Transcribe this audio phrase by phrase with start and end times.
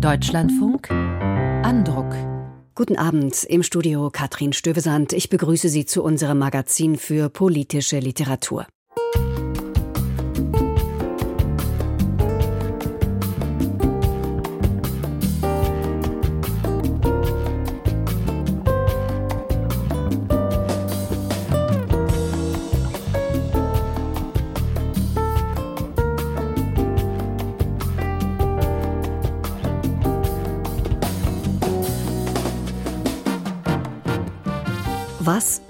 [0.00, 2.14] Deutschlandfunk Andruck.
[2.76, 5.12] Guten Abend im Studio Katrin Stövesand.
[5.12, 8.66] Ich begrüße Sie zu unserem Magazin für politische Literatur.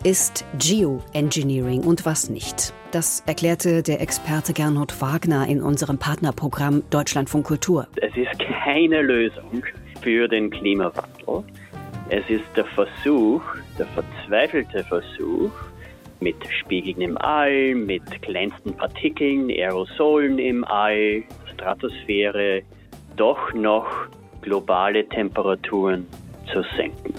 [0.09, 2.73] Ist Geoengineering und was nicht?
[2.93, 7.89] Das erklärte der Experte Gernot Wagner in unserem Partnerprogramm Deutschlandfunk Kultur.
[7.97, 9.63] Es ist keine Lösung
[10.01, 11.45] für den Klimawandel.
[12.09, 13.43] Es ist der Versuch,
[13.79, 15.51] der verzweifelte Versuch,
[16.21, 22.63] mit Spiegeln im All, mit glänzenden Partikeln, Aerosolen im All, Stratosphäre,
[23.17, 23.87] doch noch
[24.41, 26.07] globale Temperaturen
[26.51, 27.13] zu senken.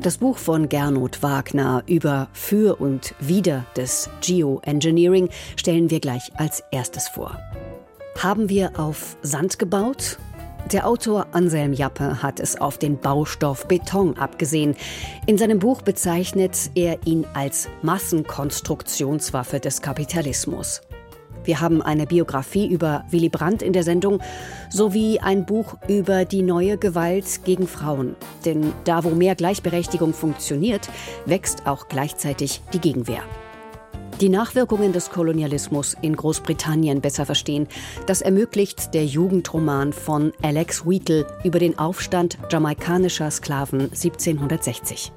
[0.00, 6.62] Das Buch von Gernot Wagner über Für und Wider des Geoengineering stellen wir gleich als
[6.70, 7.38] erstes vor.
[8.18, 10.18] Haben wir auf Sand gebaut?
[10.72, 14.76] Der Autor Anselm Jappe hat es auf den Baustoff Beton abgesehen.
[15.26, 20.80] In seinem Buch bezeichnet er ihn als Massenkonstruktionswaffe des Kapitalismus.
[21.44, 24.20] Wir haben eine Biografie über Willy Brandt in der Sendung
[24.70, 28.16] sowie ein Buch über die neue Gewalt gegen Frauen.
[28.44, 30.88] Denn da, wo mehr Gleichberechtigung funktioniert,
[31.26, 33.22] wächst auch gleichzeitig die Gegenwehr.
[34.20, 37.66] Die Nachwirkungen des Kolonialismus in Großbritannien besser verstehen,
[38.06, 45.12] das ermöglicht der Jugendroman von Alex Wheatle über den Aufstand jamaikanischer Sklaven 1760.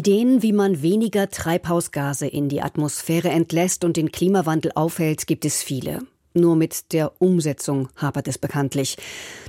[0.00, 5.62] Ideen, wie man weniger Treibhausgase in die Atmosphäre entlässt und den Klimawandel aufhält, gibt es
[5.62, 5.98] viele.
[6.32, 8.96] Nur mit der Umsetzung hapert es bekanntlich.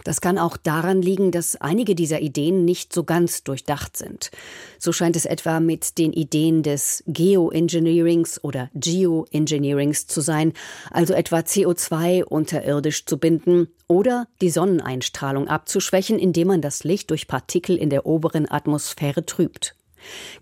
[0.03, 4.29] Das kann auch daran liegen, dass einige dieser Ideen nicht so ganz durchdacht sind.
[4.77, 10.51] So scheint es etwa mit den Ideen des Geoengineerings oder Geoengineerings zu sein,
[10.89, 17.29] also etwa CO2 unterirdisch zu binden oder die Sonneneinstrahlung abzuschwächen, indem man das Licht durch
[17.29, 19.77] Partikel in der oberen Atmosphäre trübt.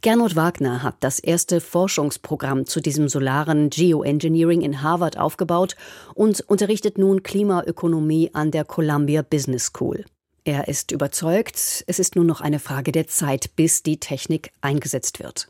[0.02, 5.75] Gernot Wagner hat das erste Forschungsprogramm zu diesem solaren Geoengineering in Harvard aufgebaut
[6.14, 10.06] und unterrichtet nun Klimaökonomie an der Columbia Business School.
[10.46, 15.20] Er ist überzeugt, es ist nur noch eine Frage der Zeit, bis die Technik eingesetzt
[15.20, 15.50] wird.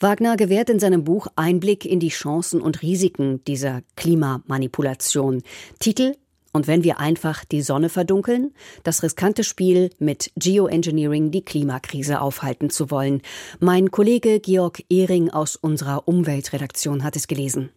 [0.00, 5.42] Wagner gewährt in seinem Buch Einblick in die Chancen und Risiken dieser Klimamanipulation.
[5.78, 6.14] Titel
[6.52, 12.70] und wenn wir einfach die Sonne verdunkeln, das riskante Spiel mit Geoengineering die Klimakrise aufhalten
[12.70, 13.22] zu wollen.
[13.60, 17.70] Mein Kollege Georg Ehring aus unserer Umweltredaktion hat es gelesen.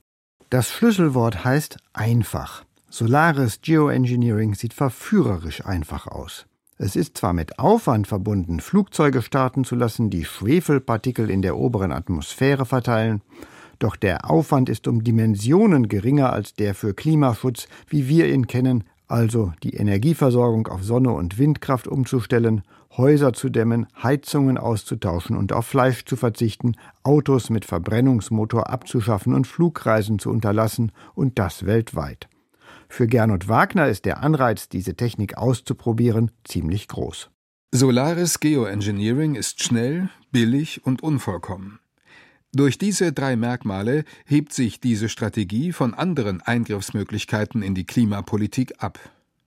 [0.50, 2.66] Das Schlüsselwort heißt einfach.
[2.90, 6.46] Solares Geoengineering sieht verführerisch einfach aus.
[6.78, 11.92] Es ist zwar mit Aufwand verbunden, Flugzeuge starten zu lassen, die Schwefelpartikel in der oberen
[11.92, 13.22] Atmosphäre verteilen,
[13.84, 18.84] doch der Aufwand ist um Dimensionen geringer als der für Klimaschutz, wie wir ihn kennen,
[19.08, 22.62] also die Energieversorgung auf Sonne und Windkraft umzustellen,
[22.96, 29.48] Häuser zu dämmen, Heizungen auszutauschen und auf Fleisch zu verzichten, Autos mit Verbrennungsmotor abzuschaffen und
[29.48, 32.30] Flugreisen zu unterlassen, und das weltweit.
[32.88, 37.30] Für Gernot Wagner ist der Anreiz, diese Technik auszuprobieren, ziemlich groß.
[37.74, 41.81] Solares Geoengineering ist schnell, billig und unvollkommen.
[42.54, 49.00] Durch diese drei Merkmale hebt sich diese Strategie von anderen Eingriffsmöglichkeiten in die Klimapolitik ab.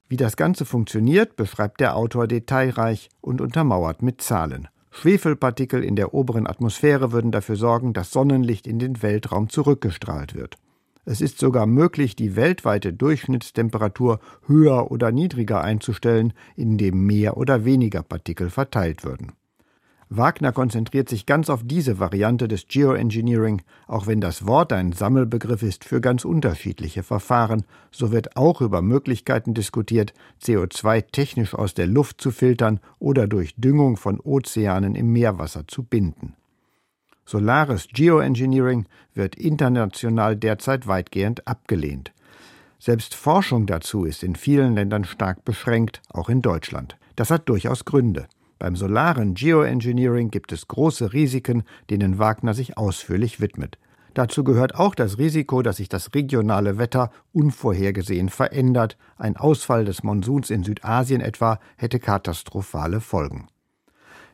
[0.09, 4.69] Wie das Ganze funktioniert, beschreibt der Autor detailreich und untermauert mit Zahlen.
[4.89, 10.55] Schwefelpartikel in der oberen Atmosphäre würden dafür sorgen, dass Sonnenlicht in den Weltraum zurückgestrahlt wird.
[11.05, 18.01] Es ist sogar möglich, die weltweite Durchschnittstemperatur höher oder niedriger einzustellen, indem mehr oder weniger
[18.01, 19.33] Partikel verteilt würden.
[20.09, 25.63] Wagner konzentriert sich ganz auf diese Variante des Geoengineering, auch wenn das Wort ein Sammelbegriff
[25.63, 30.13] ist für ganz unterschiedliche Verfahren, so wird auch über Möglichkeiten diskutiert,
[30.43, 35.81] CO2 technisch aus der Luft zu filtern oder durch Düngung von Ozeanen im Meerwasser zu
[35.83, 36.33] binden.
[37.25, 38.85] Solares Geoengineering
[39.15, 42.13] wird international derzeit weitgehend abgelehnt.
[42.77, 46.97] Selbst Forschung dazu ist in vielen Ländern stark beschränkt, auch in Deutschland.
[47.15, 48.27] Das hat durchaus Gründe.
[48.57, 53.77] Beim solaren Geoengineering gibt es große Risiken, denen Wagner sich ausführlich widmet.
[54.13, 58.97] Dazu gehört auch das Risiko, dass sich das regionale Wetter unvorhergesehen verändert.
[59.17, 63.47] Ein Ausfall des Monsuns in Südasien etwa hätte katastrophale Folgen.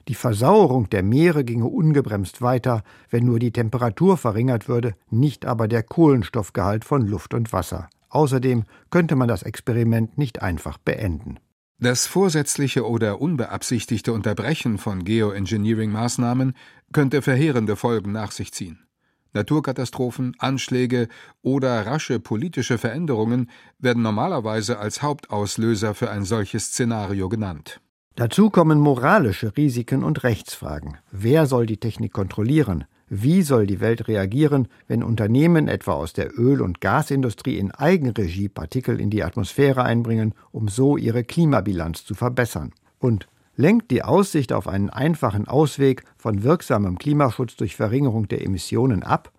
[0.07, 5.67] Die Versauerung der Meere ginge ungebremst weiter, wenn nur die Temperatur verringert würde, nicht aber
[5.67, 7.89] der Kohlenstoffgehalt von Luft und Wasser.
[8.09, 11.39] Außerdem könnte man das Experiment nicht einfach beenden.
[11.83, 16.53] Das vorsätzliche oder unbeabsichtigte Unterbrechen von Geoengineering-Maßnahmen
[16.93, 18.85] könnte verheerende Folgen nach sich ziehen.
[19.33, 21.07] Naturkatastrophen, Anschläge
[21.41, 23.49] oder rasche politische Veränderungen
[23.79, 27.81] werden normalerweise als Hauptauslöser für ein solches Szenario genannt.
[28.13, 30.99] Dazu kommen moralische Risiken und Rechtsfragen.
[31.11, 32.85] Wer soll die Technik kontrollieren?
[33.13, 38.47] Wie soll die Welt reagieren, wenn Unternehmen etwa aus der Öl- und Gasindustrie in Eigenregie
[38.47, 42.71] Partikel in die Atmosphäre einbringen, um so ihre Klimabilanz zu verbessern?
[42.99, 43.27] Und
[43.57, 49.33] lenkt die Aussicht auf einen einfachen Ausweg von wirksamem Klimaschutz durch Verringerung der Emissionen ab?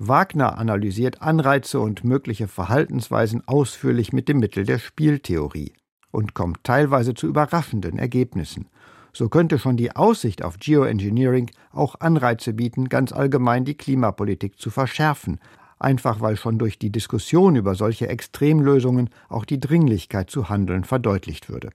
[0.00, 5.74] Wagner analysiert Anreize und mögliche Verhaltensweisen ausführlich mit dem Mittel der Spieltheorie
[6.10, 8.66] und kommt teilweise zu überraschenden Ergebnissen.
[9.14, 14.70] So könnte schon die Aussicht auf Geoengineering auch Anreize bieten, ganz allgemein die Klimapolitik zu
[14.70, 15.38] verschärfen,
[15.78, 21.50] einfach weil schon durch die Diskussion über solche Extremlösungen auch die Dringlichkeit zu handeln verdeutlicht
[21.50, 21.70] würde.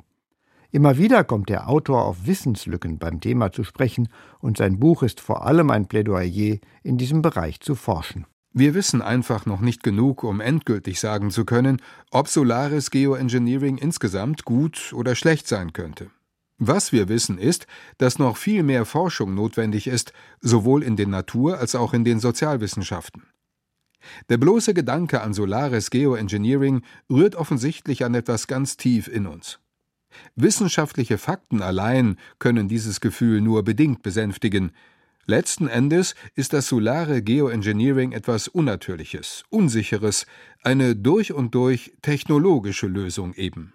[0.72, 5.22] Immer wieder kommt der Autor auf Wissenslücken beim Thema zu sprechen, und sein Buch ist
[5.22, 8.25] vor allem ein Plädoyer, in diesem Bereich zu forschen.
[8.51, 11.81] Wir wissen einfach noch nicht genug, um endgültig sagen zu können,
[12.12, 16.10] ob solares Geoengineering insgesamt gut oder schlecht sein könnte.
[16.59, 17.68] Was wir wissen ist,
[17.98, 20.12] dass noch viel mehr Forschung notwendig ist,
[20.42, 23.24] sowohl in den Natur- als auch in den Sozialwissenschaften.
[24.30, 29.59] Der bloße Gedanke an solares Geoengineering rührt offensichtlich an etwas ganz tief in uns.
[30.36, 34.71] Wissenschaftliche Fakten allein können dieses Gefühl nur bedingt besänftigen,
[35.30, 40.25] Letzten Endes ist das solare Geoengineering etwas Unnatürliches, Unsicheres,
[40.63, 43.74] eine durch und durch technologische Lösung eben.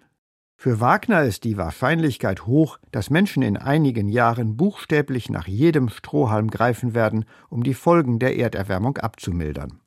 [0.63, 6.49] Für Wagner ist die Wahrscheinlichkeit hoch, dass Menschen in einigen Jahren buchstäblich nach jedem Strohhalm
[6.49, 9.81] greifen werden, um die Folgen der Erderwärmung abzumildern.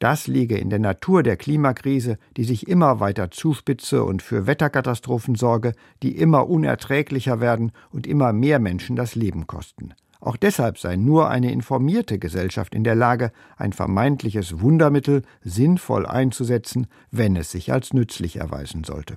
[0.00, 5.36] Das liege in der Natur der Klimakrise, die sich immer weiter zuspitze und für Wetterkatastrophen
[5.36, 5.72] sorge,
[6.02, 9.94] die immer unerträglicher werden und immer mehr Menschen das Leben kosten.
[10.18, 16.88] Auch deshalb sei nur eine informierte Gesellschaft in der Lage, ein vermeintliches Wundermittel sinnvoll einzusetzen,
[17.12, 19.14] wenn es sich als nützlich erweisen sollte.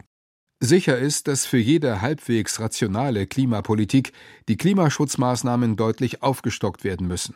[0.59, 4.13] Sicher ist, dass für jede halbwegs rationale Klimapolitik
[4.47, 7.35] die Klimaschutzmaßnahmen deutlich aufgestockt werden müssen.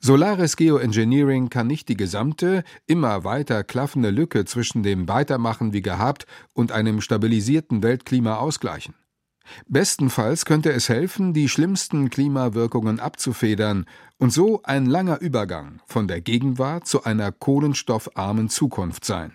[0.00, 6.26] Solares Geoengineering kann nicht die gesamte, immer weiter klaffende Lücke zwischen dem Weitermachen wie gehabt
[6.52, 8.94] und einem stabilisierten Weltklima ausgleichen.
[9.66, 13.86] Bestenfalls könnte es helfen, die schlimmsten Klimawirkungen abzufedern
[14.18, 19.32] und so ein langer Übergang von der Gegenwart zu einer kohlenstoffarmen Zukunft sein.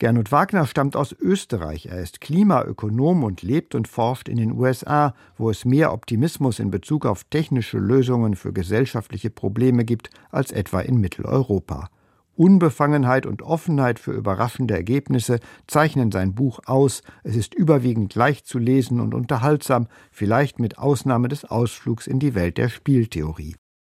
[0.00, 1.86] Gernot Wagner stammt aus Österreich.
[1.86, 6.70] Er ist Klimaökonom und lebt und forscht in den USA, wo es mehr Optimismus in
[6.72, 11.88] Bezug auf technische Lösungen für gesellschaftliche Probleme gibt als etwa in Mitteleuropa.
[12.36, 15.38] Unbefangenheit und Offenheit für überraschende Ergebnisse
[15.68, 17.02] zeichnen sein Buch aus.
[17.22, 22.34] Es ist überwiegend leicht zu lesen und unterhaltsam, vielleicht mit Ausnahme des Ausflugs in die
[22.34, 23.54] Welt der Spieltheorie.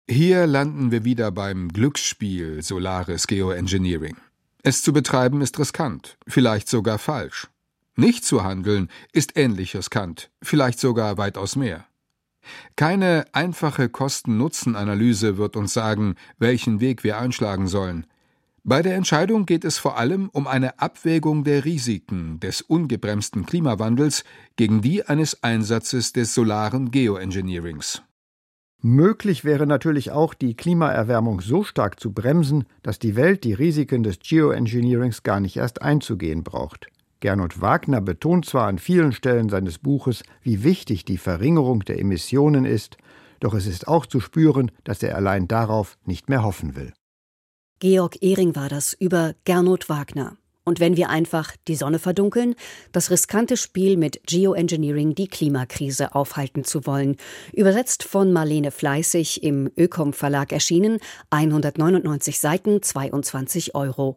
[0.08, 4.16] Hier landen wir wieder beim Glücksspiel Solaris Geoengineering.
[4.62, 7.48] Es zu betreiben ist riskant, vielleicht sogar falsch.
[7.96, 11.86] Nicht zu handeln ist ähnlich riskant, vielleicht sogar weitaus mehr.
[12.76, 18.06] Keine einfache Kosten-Nutzen-Analyse wird uns sagen, welchen Weg wir einschlagen sollen.
[18.68, 24.24] Bei der Entscheidung geht es vor allem um eine Abwägung der Risiken des ungebremsten Klimawandels
[24.56, 28.02] gegen die eines Einsatzes des solaren Geoengineerings.
[28.82, 34.02] Möglich wäre natürlich auch, die Klimaerwärmung so stark zu bremsen, dass die Welt die Risiken
[34.02, 36.88] des Geoengineerings gar nicht erst einzugehen braucht.
[37.20, 42.64] Gernot Wagner betont zwar an vielen Stellen seines Buches, wie wichtig die Verringerung der Emissionen
[42.64, 42.98] ist,
[43.40, 46.92] doch es ist auch zu spüren, dass er allein darauf nicht mehr hoffen will.
[47.78, 50.36] Georg Ehring war das über Gernot Wagner.
[50.68, 52.56] Und wenn wir einfach die Sonne verdunkeln,
[52.90, 57.16] das riskante Spiel mit Geoengineering die Klimakrise aufhalten zu wollen.
[57.52, 60.98] Übersetzt von Marlene Fleißig im Ökom Verlag erschienen,
[61.30, 64.16] 199 Seiten, 22 Euro.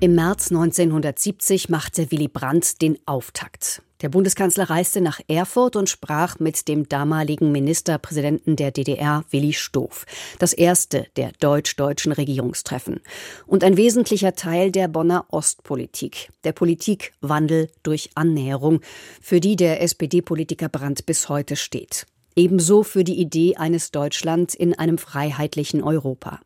[0.00, 3.80] Im März 1970 machte Willy Brandt den Auftakt.
[4.02, 10.04] Der Bundeskanzler reiste nach Erfurt und sprach mit dem damaligen Ministerpräsidenten der DDR, Willy Stoff.
[10.38, 13.00] Das erste der deutsch-deutschen Regierungstreffen.
[13.46, 16.28] Und ein wesentlicher Teil der Bonner Ostpolitik.
[16.42, 18.80] Der Politikwandel durch Annäherung,
[19.22, 22.06] für die der SPD-Politiker Brandt bis heute steht.
[22.36, 26.40] Ebenso für die Idee eines Deutschland in einem freiheitlichen Europa.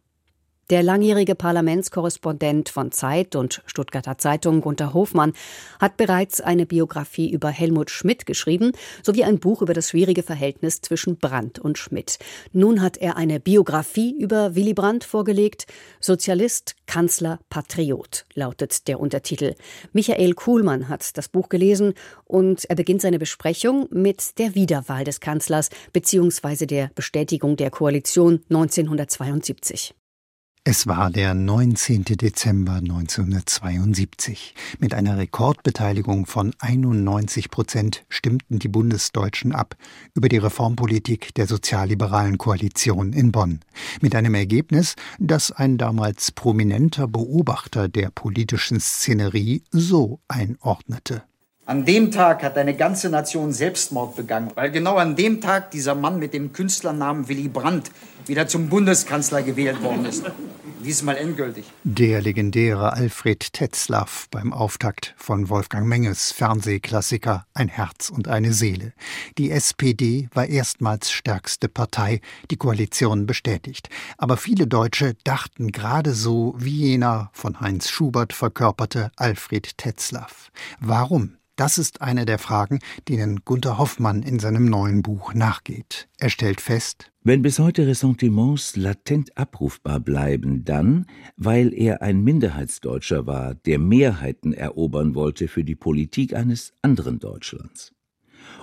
[0.71, 5.33] Der langjährige Parlamentskorrespondent von Zeit und Stuttgarter Zeitung Gunther Hofmann
[5.81, 8.73] hat bereits eine Biografie über Helmut Schmidt geschrieben,
[9.03, 12.19] sowie ein Buch über das schwierige Verhältnis zwischen Brandt und Schmidt.
[12.53, 15.65] Nun hat er eine Biografie über Willy Brandt vorgelegt.
[16.01, 19.55] Sozialist, Kanzler, Patriot lautet der Untertitel.
[19.95, 21.95] Michael Kuhlmann hat das Buch gelesen
[22.27, 26.67] und er beginnt seine Besprechung mit der Wiederwahl des Kanzlers bzw.
[26.67, 29.95] der Bestätigung der Koalition 1972.
[30.71, 32.05] Es war der 19.
[32.05, 34.55] Dezember 1972.
[34.79, 39.77] Mit einer Rekordbeteiligung von 91 Prozent stimmten die Bundesdeutschen ab
[40.13, 43.61] über die Reformpolitik der sozialliberalen Koalition in Bonn.
[44.03, 51.23] Mit einem Ergebnis, das ein damals prominenter Beobachter der politischen Szenerie so einordnete.
[51.69, 55.95] An dem Tag hat eine ganze Nation Selbstmord begangen, weil genau an dem Tag dieser
[55.95, 57.91] Mann mit dem Künstlernamen Willy Brandt
[58.25, 60.25] wieder zum Bundeskanzler gewählt worden ist.
[60.83, 61.67] Diesmal endgültig.
[61.85, 68.95] Der legendäre Alfred Tetzlaff beim Auftakt von Wolfgang Menges Fernsehklassiker Ein Herz und eine Seele.
[69.37, 73.91] Die SPD war erstmals stärkste Partei, die Koalition bestätigt.
[74.17, 80.51] Aber viele Deutsche dachten gerade so wie jener von Heinz Schubert verkörperte Alfred Tetzlaff.
[80.81, 86.09] Warum das ist eine der Fragen, denen Gunther Hoffmann in seinem neuen Buch nachgeht.
[86.19, 93.27] Er stellt fest, wenn bis heute Ressentiments latent abrufbar bleiben, dann, weil er ein Minderheitsdeutscher
[93.27, 97.93] war, der Mehrheiten erobern wollte für die Politik eines anderen Deutschlands.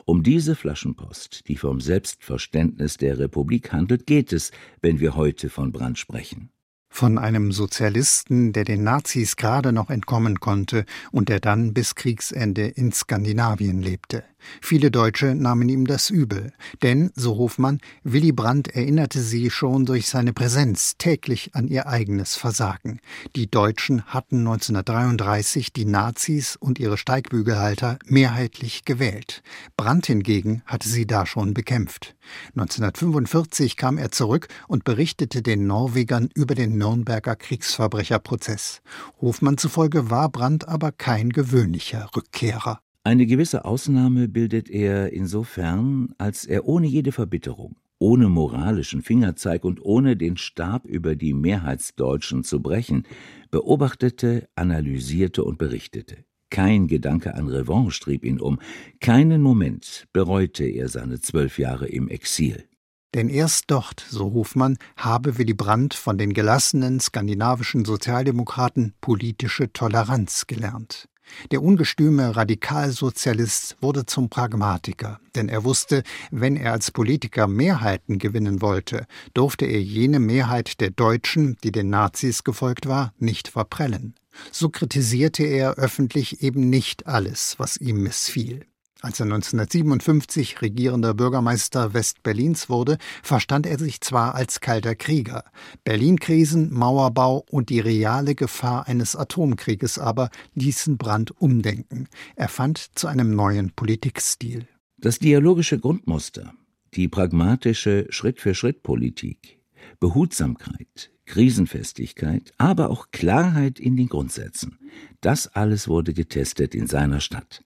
[0.05, 5.71] Um diese Flaschenpost, die vom Selbstverständnis der Republik handelt, geht es, wenn wir heute von
[5.71, 6.49] Brand sprechen
[6.95, 12.67] von einem Sozialisten, der den Nazis gerade noch entkommen konnte und der dann bis Kriegsende
[12.67, 14.23] in Skandinavien lebte.
[14.61, 20.07] Viele Deutsche nahmen ihm das übel, denn, so Hofmann, Willy Brandt erinnerte sie schon durch
[20.07, 22.99] seine Präsenz täglich an ihr eigenes Versagen.
[23.35, 29.43] Die Deutschen hatten 1933 die Nazis und ihre Steigbügelhalter mehrheitlich gewählt.
[29.77, 32.15] Brandt hingegen hatte sie da schon bekämpft.
[32.55, 38.81] 1945 kam er zurück und berichtete den Norwegern über den Nürnberger Kriegsverbrecherprozess.
[39.21, 42.79] Hofmann zufolge war Brandt aber kein gewöhnlicher Rückkehrer.
[43.07, 49.79] Eine gewisse Ausnahme bildet er insofern, als er ohne jede Verbitterung, ohne moralischen Fingerzeig und
[49.79, 53.03] ohne den Stab über die Mehrheitsdeutschen zu brechen,
[53.51, 56.25] beobachtete, analysierte und berichtete.
[56.49, 58.57] Kein Gedanke an Revanche trieb ihn um,
[58.99, 62.67] keinen Moment bereute er seine zwölf Jahre im Exil.
[63.13, 70.47] Denn erst dort, so Hofmann, habe Willy Brandt von den gelassenen skandinavischen Sozialdemokraten politische Toleranz
[70.47, 71.07] gelernt.
[71.51, 78.61] Der ungestüme Radikalsozialist wurde zum Pragmatiker, denn er wusste, wenn er als Politiker Mehrheiten gewinnen
[78.61, 84.15] wollte, durfte er jene Mehrheit der Deutschen, die den Nazis gefolgt war, nicht verprellen.
[84.51, 88.65] So kritisierte er öffentlich eben nicht alles, was ihm missfiel.
[89.05, 95.43] Als er 1957 regierender Bürgermeister Westberlins wurde, verstand er sich zwar als kalter Krieger.
[95.83, 102.07] Berlin-Krisen, Mauerbau und die reale Gefahr eines Atomkrieges aber ließen Brandt umdenken.
[102.35, 104.67] Er fand zu einem neuen Politikstil.
[104.97, 106.55] Das dialogische Grundmuster,
[106.95, 109.59] die pragmatische Schritt-für-Schritt-Politik,
[109.99, 114.79] Behutsamkeit, Krisenfestigkeit, aber auch Klarheit in den Grundsätzen,
[115.21, 117.61] das alles wurde getestet in seiner Stadt.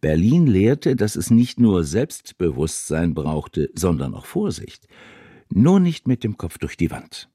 [0.00, 4.86] Berlin lehrte, dass es nicht nur Selbstbewusstsein brauchte, sondern auch Vorsicht.
[5.50, 7.28] Nur nicht mit dem Kopf durch die Wand.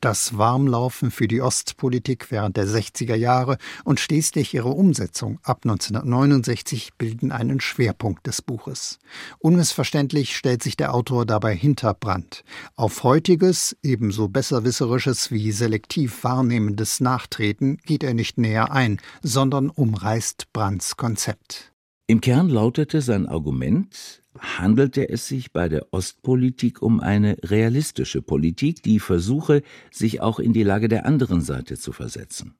[0.00, 6.94] Das Warmlaufen für die Ostpolitik während der 60er Jahre und schließlich ihre Umsetzung ab 1969
[6.96, 8.98] bilden einen Schwerpunkt des Buches.
[9.40, 12.44] Unmissverständlich stellt sich der Autor dabei hinter Brandt.
[12.76, 20.50] Auf heutiges, ebenso besserwisserisches wie selektiv wahrnehmendes Nachtreten geht er nicht näher ein, sondern umreißt
[20.54, 21.69] Brandts Konzept.
[22.10, 28.82] Im Kern lautete sein Argument, handelte es sich bei der Ostpolitik um eine realistische Politik,
[28.82, 29.62] die versuche,
[29.92, 32.56] sich auch in die Lage der anderen Seite zu versetzen.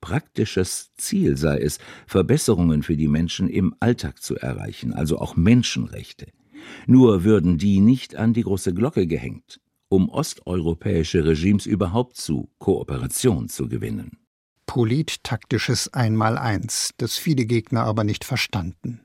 [0.00, 1.78] Praktisches Ziel sei es,
[2.08, 6.26] Verbesserungen für die Menschen im Alltag zu erreichen, also auch Menschenrechte.
[6.88, 13.48] Nur würden die nicht an die große Glocke gehängt, um osteuropäische Regimes überhaupt zu Kooperation
[13.48, 14.18] zu gewinnen.
[14.68, 19.00] Polittaktisches Einmaleins, das viele Gegner aber nicht verstanden.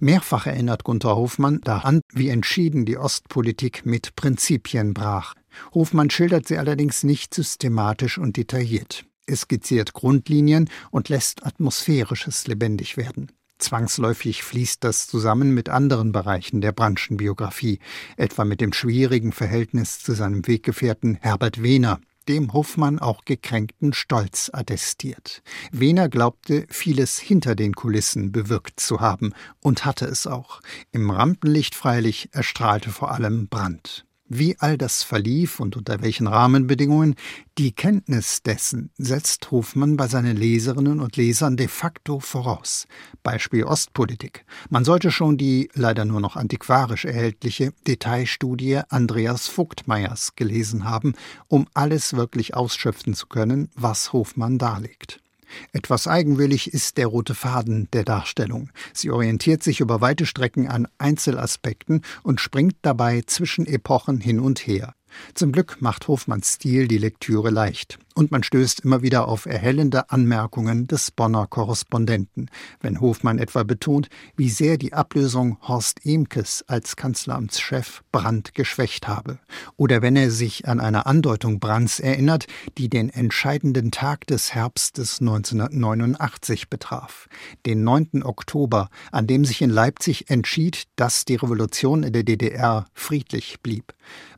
[0.00, 5.34] Mehrfach erinnert Gunther Hofmann daran, wie entschieden die Ostpolitik mit Prinzipien brach.
[5.74, 9.04] Hofmann schildert sie allerdings nicht systematisch und detailliert.
[9.26, 13.30] Es skizziert Grundlinien und lässt Atmosphärisches lebendig werden.
[13.58, 17.78] Zwangsläufig fließt das zusammen mit anderen Bereichen der Branchenbiografie,
[18.16, 24.50] etwa mit dem schwierigen Verhältnis zu seinem Weggefährten Herbert Wehner, dem Hofmann auch gekränkten Stolz
[24.52, 25.42] attestiert.
[25.72, 30.60] Wehner glaubte, vieles hinter den Kulissen bewirkt zu haben und hatte es auch.
[30.92, 34.06] Im Rampenlicht freilich erstrahlte vor allem Brand.
[34.36, 37.14] Wie all das verlief und unter welchen Rahmenbedingungen,
[37.56, 42.88] die Kenntnis dessen setzt Hofmann bei seinen Leserinnen und Lesern de facto voraus.
[43.22, 44.44] Beispiel Ostpolitik.
[44.70, 51.14] Man sollte schon die leider nur noch antiquarisch erhältliche Detailstudie Andreas Vogtmeyers gelesen haben,
[51.46, 55.23] um alles wirklich ausschöpfen zu können, was Hofmann darlegt.
[55.72, 58.70] Etwas eigenwillig ist der rote Faden der Darstellung.
[58.92, 64.60] Sie orientiert sich über weite Strecken an Einzelaspekten und springt dabei zwischen Epochen hin und
[64.60, 64.94] her.
[65.34, 67.98] Zum Glück macht Hofmanns Stil die Lektüre leicht.
[68.16, 72.48] Und man stößt immer wieder auf erhellende Anmerkungen des Bonner Korrespondenten,
[72.80, 79.40] wenn Hofmann etwa betont, wie sehr die Ablösung Horst Emkes als Kanzleramtschef Brandt geschwächt habe.
[79.76, 82.46] Oder wenn er sich an eine Andeutung Brandts erinnert,
[82.78, 87.28] die den entscheidenden Tag des Herbstes 1989 betraf.
[87.66, 88.22] Den 9.
[88.22, 93.92] Oktober, an dem sich in Leipzig entschied, dass die Revolution in der DDR friedlich blieb.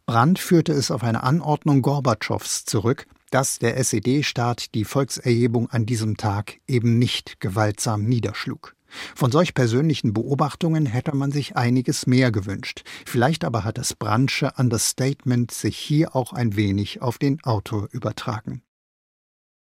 [0.06, 6.16] Brandt führte es auf eine Anordnung Gorbatschows zurück, dass der SED-Staat die Volkserhebung an diesem
[6.16, 8.76] Tag eben nicht gewaltsam niederschlug.
[9.16, 12.84] Von solch persönlichen Beobachtungen hätte man sich einiges mehr gewünscht.
[13.04, 18.62] Vielleicht aber hat das Brandsche Understatement sich hier auch ein wenig auf den Autor übertragen.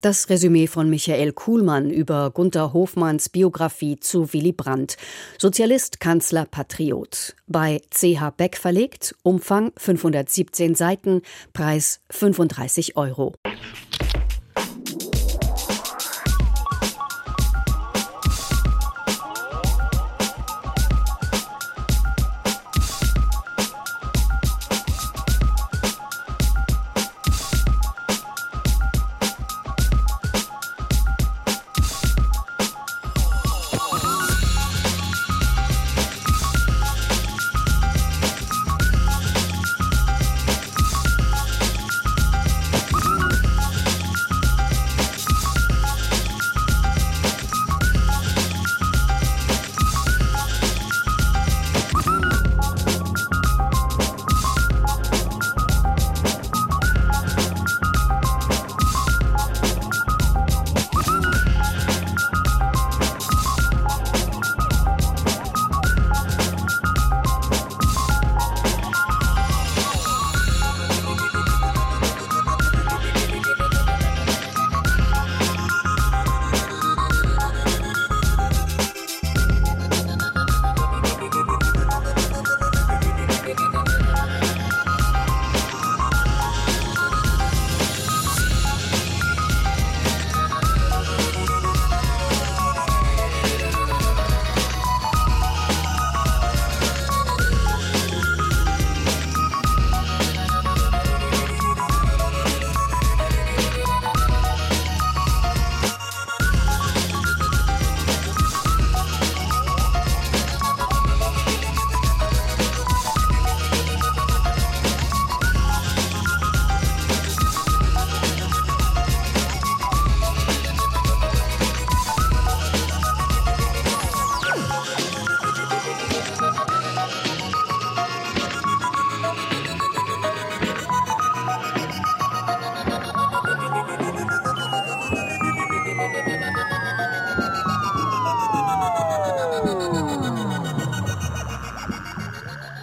[0.02, 4.98] Das Resümee von Michael Kuhlmann über Gunther Hofmanns Biografie zu Willy Brandt.
[5.40, 7.36] Sozialist, Kanzler, Patriot.
[7.48, 11.22] Bei CH Beck verlegt, Umfang 517 Seiten,
[11.54, 13.34] Preis 35 Euro.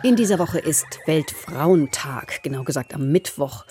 [0.05, 3.65] In dieser Woche ist Weltfrauentag, genau gesagt am Mittwoch.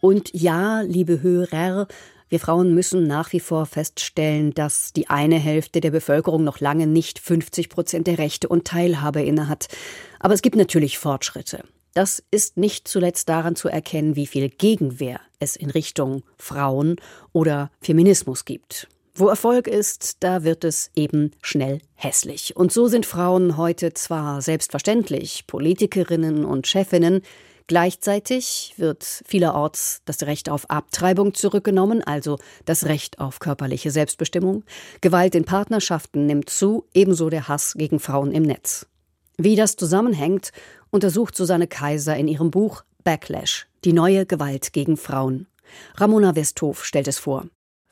[0.00, 1.86] Und ja, liebe Hörer,
[2.28, 6.88] wir Frauen müssen nach wie vor feststellen, dass die eine Hälfte der Bevölkerung noch lange
[6.88, 9.68] nicht 50 Prozent der Rechte und Teilhabe innehat.
[10.18, 11.62] Aber es gibt natürlich Fortschritte.
[11.94, 16.96] Das ist nicht zuletzt daran zu erkennen, wie viel Gegenwehr es in Richtung Frauen
[17.32, 18.88] oder Feminismus gibt.
[19.18, 22.54] Wo Erfolg ist, da wird es eben schnell hässlich.
[22.54, 27.22] Und so sind Frauen heute zwar selbstverständlich Politikerinnen und Chefinnen,
[27.68, 34.62] Gleichzeitig wird vielerorts das Recht auf Abtreibung zurückgenommen, also das Recht auf körperliche Selbstbestimmung.
[35.00, 38.86] Gewalt in Partnerschaften nimmt zu, ebenso der Hass gegen Frauen im Netz.
[39.36, 40.52] Wie das zusammenhängt,
[40.90, 45.48] untersucht Susanne Kaiser in ihrem Buch Backlash, die neue Gewalt gegen Frauen.
[45.96, 47.46] Ramona Westhof stellt es vor.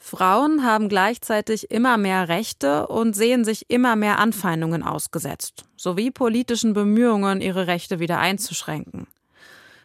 [0.07, 6.75] Frauen haben gleichzeitig immer mehr Rechte und sehen sich immer mehr Anfeindungen ausgesetzt, sowie politischen
[6.75, 9.07] Bemühungen, ihre Rechte wieder einzuschränken.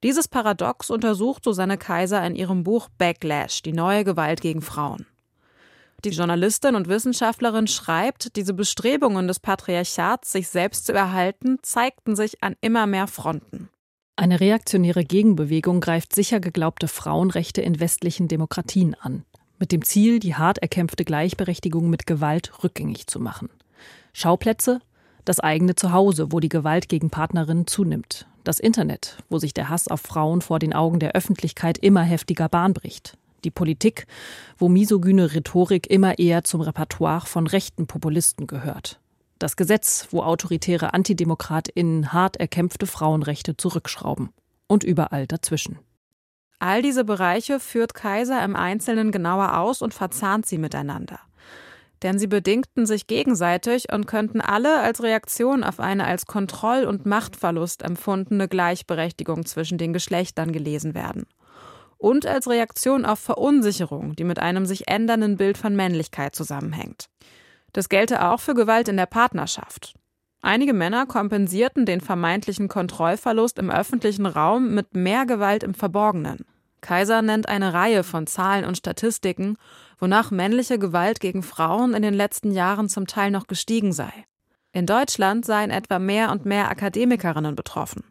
[0.03, 5.05] Dieses Paradox untersucht Susanne Kaiser in ihrem Buch Backlash, die neue Gewalt gegen Frauen.
[6.03, 12.43] Die Journalistin und Wissenschaftlerin schreibt, diese Bestrebungen des Patriarchats, sich selbst zu erhalten, zeigten sich
[12.43, 13.69] an immer mehr Fronten.
[14.17, 19.23] Eine reaktionäre Gegenbewegung greift sicher geglaubte Frauenrechte in westlichen Demokratien an,
[19.59, 23.49] mit dem Ziel, die hart erkämpfte Gleichberechtigung mit Gewalt rückgängig zu machen.
[24.13, 24.79] Schauplätze?
[25.25, 29.87] Das eigene Zuhause, wo die Gewalt gegen Partnerinnen zunimmt, das Internet, wo sich der Hass
[29.87, 34.07] auf Frauen vor den Augen der Öffentlichkeit immer heftiger Bahn bricht, die Politik,
[34.57, 38.99] wo misogyne Rhetorik immer eher zum Repertoire von rechten Populisten gehört,
[39.39, 44.29] das Gesetz, wo autoritäre Antidemokratinnen hart erkämpfte Frauenrechte zurückschrauben.
[44.67, 45.79] Und überall dazwischen.
[46.59, 51.19] All diese Bereiche führt Kaiser im Einzelnen genauer aus und verzahnt sie miteinander
[52.03, 57.05] denn sie bedingten sich gegenseitig und könnten alle als Reaktion auf eine als Kontroll- und
[57.05, 61.25] Machtverlust empfundene Gleichberechtigung zwischen den Geschlechtern gelesen werden.
[61.97, 67.09] Und als Reaktion auf Verunsicherung, die mit einem sich ändernden Bild von Männlichkeit zusammenhängt.
[67.73, 69.95] Das gelte auch für Gewalt in der Partnerschaft.
[70.41, 76.45] Einige Männer kompensierten den vermeintlichen Kontrollverlust im öffentlichen Raum mit mehr Gewalt im Verborgenen.
[76.81, 79.57] Kaiser nennt eine Reihe von Zahlen und Statistiken,
[79.99, 84.11] wonach männliche Gewalt gegen Frauen in den letzten Jahren zum Teil noch gestiegen sei.
[84.71, 88.03] In Deutschland seien etwa mehr und mehr Akademikerinnen betroffen.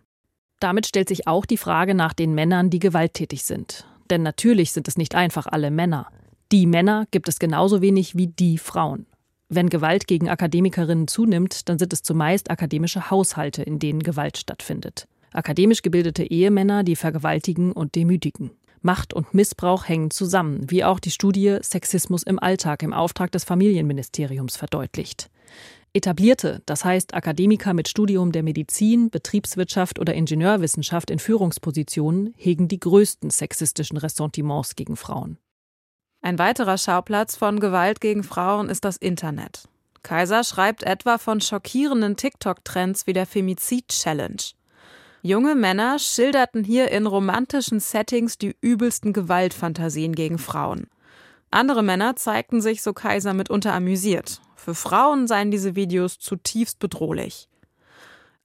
[0.60, 3.86] Damit stellt sich auch die Frage nach den Männern, die gewalttätig sind.
[4.10, 6.08] Denn natürlich sind es nicht einfach alle Männer.
[6.50, 9.06] Die Männer gibt es genauso wenig wie die Frauen.
[9.50, 15.08] Wenn Gewalt gegen Akademikerinnen zunimmt, dann sind es zumeist akademische Haushalte, in denen Gewalt stattfindet.
[15.32, 18.50] Akademisch gebildete Ehemänner, die vergewaltigen und demütigen.
[18.82, 23.44] Macht und Missbrauch hängen zusammen, wie auch die Studie Sexismus im Alltag im Auftrag des
[23.44, 25.30] Familienministeriums verdeutlicht.
[25.94, 32.78] Etablierte, das heißt Akademiker mit Studium der Medizin, Betriebswirtschaft oder Ingenieurwissenschaft in Führungspositionen, hegen die
[32.78, 35.38] größten sexistischen Ressentiments gegen Frauen.
[36.28, 39.66] Ein weiterer Schauplatz von Gewalt gegen Frauen ist das Internet.
[40.02, 44.42] Kaiser schreibt etwa von schockierenden TikTok-Trends wie der Femizid-Challenge.
[45.22, 50.88] Junge Männer schilderten hier in romantischen Settings die übelsten Gewaltfantasien gegen Frauen.
[51.50, 54.42] Andere Männer zeigten sich, so Kaiser, mitunter amüsiert.
[54.54, 57.48] Für Frauen seien diese Videos zutiefst bedrohlich.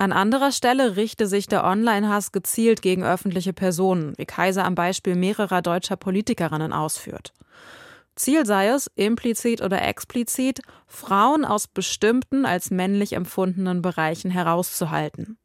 [0.03, 5.15] An anderer Stelle richte sich der Online-Hass gezielt gegen öffentliche Personen, wie Kaiser am Beispiel
[5.15, 7.31] mehrerer deutscher Politikerinnen ausführt.
[8.17, 15.37] Ziel sei es, implizit oder explizit, Frauen aus bestimmten als männlich empfundenen Bereichen herauszuhalten.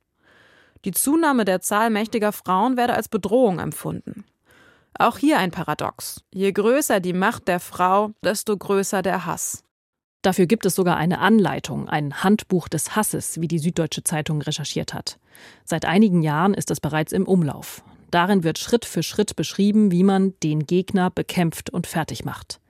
[0.84, 4.24] Die Zunahme der Zahl mächtiger Frauen werde als Bedrohung empfunden.
[4.98, 6.24] Auch hier ein Paradox.
[6.34, 9.62] Je größer die Macht der Frau, desto größer der Hass.
[10.22, 14.92] Dafür gibt es sogar eine Anleitung, ein Handbuch des Hasses, wie die Süddeutsche Zeitung recherchiert
[14.92, 15.18] hat.
[15.64, 17.84] Seit einigen Jahren ist es bereits im Umlauf.
[18.10, 22.60] Darin wird Schritt für Schritt beschrieben, wie man den Gegner bekämpft und fertig macht.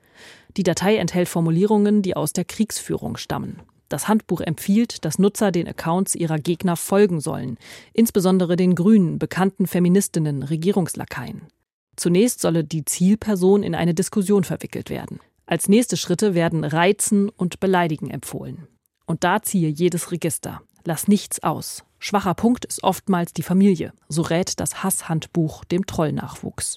[0.57, 3.61] Die Datei enthält Formulierungen, die aus der Kriegsführung stammen.
[3.87, 7.57] Das Handbuch empfiehlt, dass Nutzer den Accounts ihrer Gegner folgen sollen,
[7.93, 11.47] insbesondere den Grünen, bekannten Feministinnen, Regierungslakaien.
[11.95, 15.19] Zunächst solle die Zielperson in eine Diskussion verwickelt werden.
[15.49, 18.67] Als nächste Schritte werden Reizen und Beleidigen empfohlen.
[19.07, 20.61] Und da ziehe jedes Register.
[20.85, 21.83] Lass nichts aus.
[21.97, 26.75] Schwacher Punkt ist oftmals die Familie, so rät das Hasshandbuch dem Trollnachwuchs.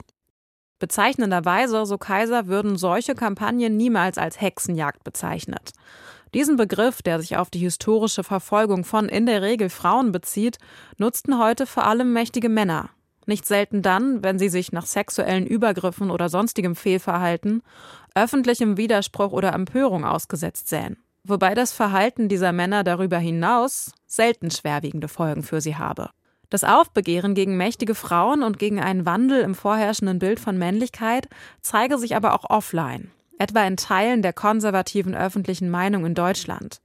[0.78, 5.72] Bezeichnenderweise, so Kaiser, würden solche Kampagnen niemals als Hexenjagd bezeichnet.
[6.32, 10.56] Diesen Begriff, der sich auf die historische Verfolgung von in der Regel Frauen bezieht,
[10.96, 12.88] nutzten heute vor allem mächtige Männer.
[13.26, 17.62] Nicht selten dann, wenn sie sich nach sexuellen Übergriffen oder sonstigem Fehlverhalten,
[18.14, 20.96] öffentlichem Widerspruch oder Empörung ausgesetzt sähen.
[21.24, 26.10] Wobei das Verhalten dieser Männer darüber hinaus selten schwerwiegende Folgen für sie habe.
[26.50, 31.28] Das Aufbegehren gegen mächtige Frauen und gegen einen Wandel im vorherrschenden Bild von Männlichkeit
[31.62, 33.10] zeige sich aber auch offline
[33.42, 36.80] etwa in Teilen der konservativen öffentlichen Meinung in Deutschland.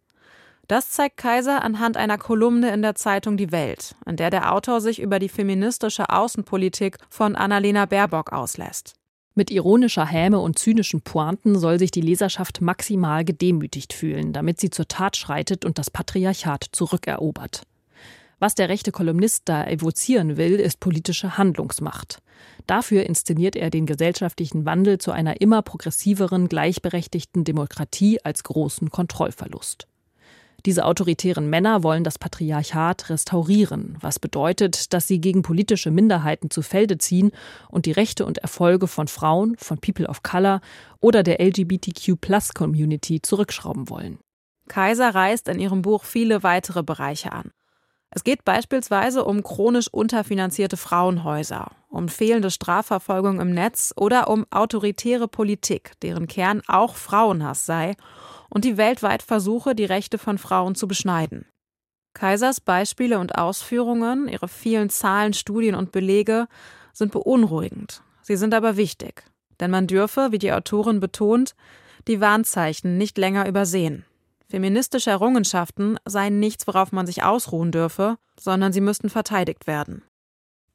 [0.68, 4.82] Das zeigt Kaiser anhand einer Kolumne in der Zeitung Die Welt, in der der Autor
[4.82, 8.94] sich über die feministische Außenpolitik von Annalena Baerbock auslässt.
[9.34, 14.70] Mit ironischer Häme und zynischen Pointen soll sich die Leserschaft maximal gedemütigt fühlen, damit sie
[14.70, 17.62] zur Tat schreitet und das Patriarchat zurückerobert.
[18.40, 22.20] Was der rechte Kolumnist da evozieren will, ist politische Handlungsmacht.
[22.66, 29.88] Dafür inszeniert er den gesellschaftlichen Wandel zu einer immer progressiveren, gleichberechtigten Demokratie als großen Kontrollverlust.
[30.66, 36.62] Diese autoritären Männer wollen das Patriarchat restaurieren, was bedeutet, dass sie gegen politische Minderheiten zu
[36.62, 37.32] Felde ziehen
[37.70, 40.62] und die Rechte und Erfolge von Frauen, von People of Color
[41.00, 44.20] oder der LGBTQ-Plus-Community zurückschrauben wollen.
[44.68, 47.52] Kaiser reißt in ihrem Buch viele weitere Bereiche an.
[48.10, 55.28] Es geht beispielsweise um chronisch unterfinanzierte Frauenhäuser, um fehlende Strafverfolgung im Netz oder um autoritäre
[55.28, 57.96] Politik, deren Kern auch Frauenhass sei
[58.50, 61.46] und die weltweit versuche, die Rechte von Frauen zu beschneiden.
[62.14, 66.48] Kaisers Beispiele und Ausführungen, ihre vielen Zahlen, Studien und Belege
[66.94, 68.02] sind beunruhigend.
[68.22, 69.24] Sie sind aber wichtig,
[69.60, 71.56] denn man dürfe, wie die Autorin betont,
[72.08, 74.06] die Warnzeichen nicht länger übersehen.
[74.50, 80.04] Feministische Errungenschaften seien nichts, worauf man sich ausruhen dürfe, sondern sie müssten verteidigt werden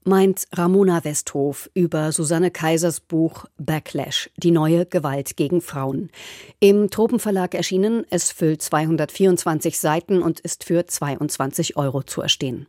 [0.04, 6.10] meint Ramona Westhof über Susanne Kaisers Buch Backlash, die neue Gewalt gegen Frauen.
[6.60, 12.66] Im Tropenverlag erschienen, es füllt 224 Seiten und ist für 22 Euro zu erstehen.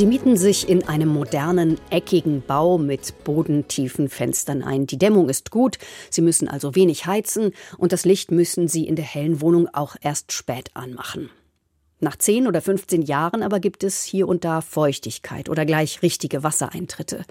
[0.00, 4.86] Sie mieten sich in einem modernen, eckigen Bau mit bodentiefen Fenstern ein.
[4.86, 5.76] Die Dämmung ist gut,
[6.08, 9.96] Sie müssen also wenig heizen und das Licht müssen Sie in der hellen Wohnung auch
[10.00, 11.28] erst spät anmachen.
[11.98, 16.42] Nach 10 oder 15 Jahren aber gibt es hier und da Feuchtigkeit oder gleich richtige
[16.42, 17.26] Wassereintritte.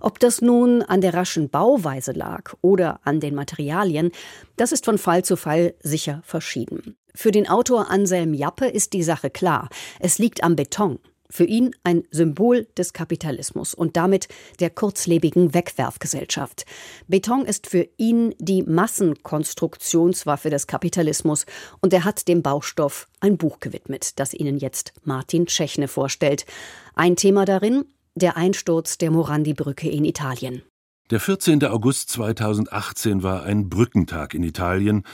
[0.00, 4.10] Ob das nun an der raschen Bauweise lag oder an den Materialien,
[4.56, 6.96] das ist von Fall zu Fall sicher verschieden.
[7.14, 9.68] Für den Autor Anselm Jappe ist die Sache klar.
[10.00, 10.98] Es liegt am Beton.
[11.30, 14.28] Für ihn ein Symbol des Kapitalismus und damit
[14.60, 16.66] der kurzlebigen Wegwerfgesellschaft.
[17.08, 21.46] Beton ist für ihn die Massenkonstruktionswaffe des Kapitalismus
[21.80, 26.46] und er hat dem Baustoff ein Buch gewidmet, das Ihnen jetzt Martin Tschechne vorstellt.
[26.94, 27.84] Ein Thema darin
[28.16, 30.62] der Einsturz der Morandi-Brücke in Italien.
[31.10, 31.62] Der 14.
[31.64, 35.04] August 2018 war ein Brückentag in Italien.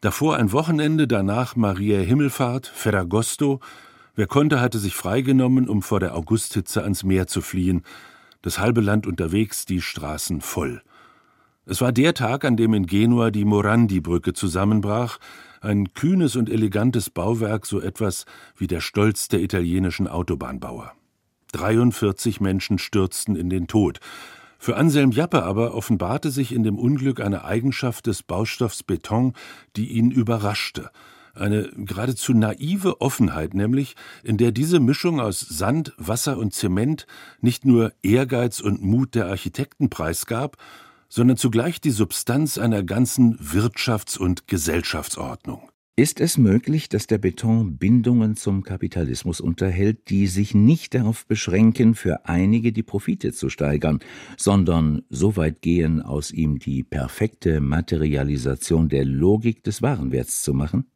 [0.00, 3.60] Davor ein Wochenende, danach Maria Himmelfahrt, Ferragosto
[4.18, 7.84] Wer konnte, hatte sich freigenommen, um vor der Augusthitze ans Meer zu fliehen.
[8.42, 10.82] Das halbe Land unterwegs, die Straßen voll.
[11.66, 15.20] Es war der Tag, an dem in Genua die Morandi-Brücke zusammenbrach,
[15.60, 18.24] ein kühnes und elegantes Bauwerk, so etwas
[18.56, 20.94] wie der Stolz der italienischen Autobahnbauer.
[21.52, 24.00] 43 Menschen stürzten in den Tod.
[24.58, 29.34] Für Anselm Jappe aber offenbarte sich in dem Unglück eine Eigenschaft des Baustoffs Beton,
[29.76, 30.90] die ihn überraschte–
[31.38, 37.06] eine geradezu naive Offenheit nämlich, in der diese Mischung aus Sand, Wasser und Zement
[37.40, 40.56] nicht nur Ehrgeiz und Mut der Architekten preisgab,
[41.08, 45.70] sondern zugleich die Substanz einer ganzen Wirtschafts- und Gesellschaftsordnung.
[45.98, 51.96] Ist es möglich, dass der Beton Bindungen zum Kapitalismus unterhält, die sich nicht darauf beschränken,
[51.96, 53.98] für einige die Profite zu steigern,
[54.36, 60.86] sondern so weit gehen, aus ihm die perfekte Materialisation der Logik des Warenwerts zu machen?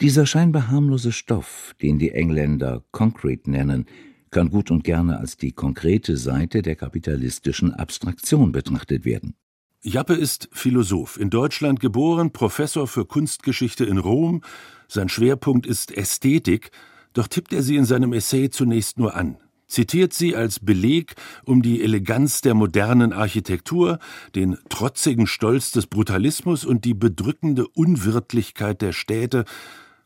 [0.00, 3.86] Dieser scheinbar harmlose Stoff, den die Engländer Concrete nennen,
[4.30, 9.34] kann gut und gerne als die konkrete Seite der kapitalistischen Abstraktion betrachtet werden.
[9.82, 14.42] Jappe ist Philosoph, in Deutschland geboren, Professor für Kunstgeschichte in Rom.
[14.88, 16.70] Sein Schwerpunkt ist Ästhetik,
[17.14, 21.62] Doch tippt er sie in seinem Essay zunächst nur an, zitiert sie als Beleg, um
[21.62, 23.98] die Eleganz der modernen Architektur,
[24.34, 29.44] den trotzigen Stolz des Brutalismus und die bedrückende Unwirtlichkeit der Städte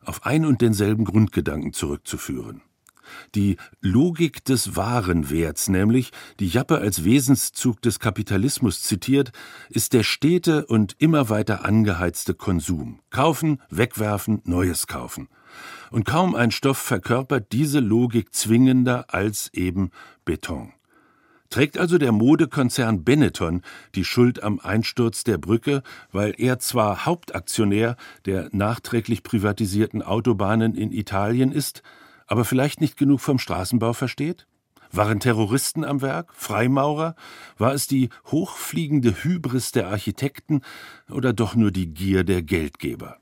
[0.04, 2.62] auf ein und denselben Grundgedanken zurückzuführen.
[3.34, 9.32] Die Logik des Warenwerts, nämlich, die Jappe als Wesenszug des Kapitalismus zitiert,
[9.68, 13.00] ist der stete und immer weiter angeheizte Konsum.
[13.10, 15.28] Kaufen, wegwerfen, Neues kaufen.
[15.90, 19.90] Und kaum ein Stoff verkörpert diese Logik zwingender als eben
[20.24, 20.72] Beton.
[21.52, 23.60] Trägt also der Modekonzern Benetton
[23.94, 30.92] die Schuld am Einsturz der Brücke, weil er zwar Hauptaktionär der nachträglich privatisierten Autobahnen in
[30.92, 31.82] Italien ist,
[32.26, 34.46] aber vielleicht nicht genug vom Straßenbau versteht?
[34.92, 36.32] Waren Terroristen am Werk?
[36.34, 37.16] Freimaurer?
[37.58, 40.62] War es die hochfliegende Hybris der Architekten
[41.10, 43.18] oder doch nur die Gier der Geldgeber?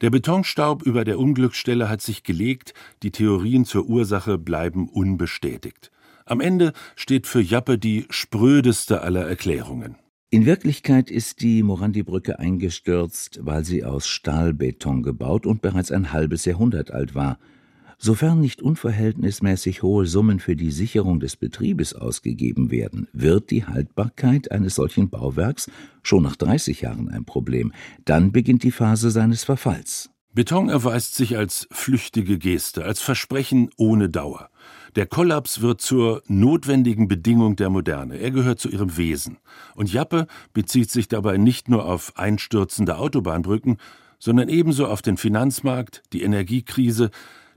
[0.00, 5.90] Der Betonstaub über der Unglücksstelle hat sich gelegt, die Theorien zur Ursache bleiben unbestätigt.
[6.24, 9.96] Am Ende steht für Jappe die sprödeste aller Erklärungen.
[10.28, 16.44] In Wirklichkeit ist die Morandi-Brücke eingestürzt, weil sie aus Stahlbeton gebaut und bereits ein halbes
[16.44, 17.38] Jahrhundert alt war–
[17.98, 24.50] Sofern nicht unverhältnismäßig hohe Summen für die Sicherung des Betriebes ausgegeben werden, wird die Haltbarkeit
[24.52, 25.70] eines solchen Bauwerks
[26.02, 27.72] schon nach 30 Jahren ein Problem.
[28.04, 30.10] Dann beginnt die Phase seines Verfalls.
[30.34, 34.50] Beton erweist sich als flüchtige Geste, als Versprechen ohne Dauer.
[34.94, 38.18] Der Kollaps wird zur notwendigen Bedingung der Moderne.
[38.18, 39.38] Er gehört zu ihrem Wesen.
[39.74, 43.78] Und Jappe bezieht sich dabei nicht nur auf einstürzende Autobahnbrücken,
[44.18, 47.10] sondern ebenso auf den Finanzmarkt, die Energiekrise,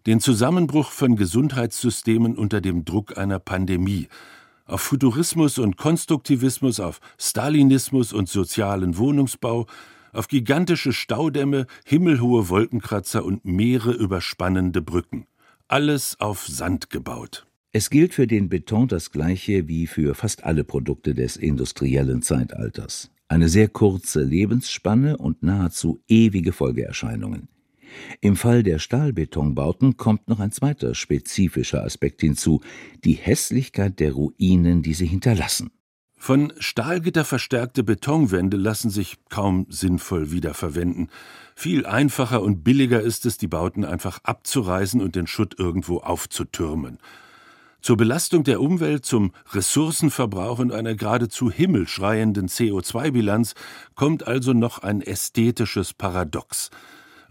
[0.06, 4.08] den Zusammenbruch von Gesundheitssystemen unter dem Druck einer Pandemie,
[4.66, 9.66] auf Futurismus und Konstruktivismus, auf Stalinismus und sozialen Wohnungsbau,
[10.14, 15.26] auf gigantische Staudämme, himmelhohe Wolkenkratzer und Meere überspannende Brücken.
[15.68, 17.46] Alles auf Sand gebaut.
[17.72, 23.12] Es gilt für den Beton das Gleiche wie für fast alle Produkte des industriellen Zeitalters.
[23.28, 27.48] Eine sehr kurze Lebensspanne und nahezu ewige Folgeerscheinungen.
[28.22, 32.62] Im Fall der Stahlbetonbauten kommt noch ein zweiter spezifischer Aspekt hinzu,
[33.04, 35.72] die Hässlichkeit der Ruinen, die sie hinterlassen.
[36.22, 41.10] Von Stahlgitter verstärkte Betonwände lassen sich kaum sinnvoll wiederverwenden.
[41.56, 47.00] Viel einfacher und billiger ist es, die Bauten einfach abzureißen und den Schutt irgendwo aufzutürmen.
[47.82, 53.56] Zur Belastung der Umwelt, zum Ressourcenverbrauch und einer geradezu himmelschreienden CO2-Bilanz
[53.96, 56.70] kommt also noch ein ästhetisches Paradox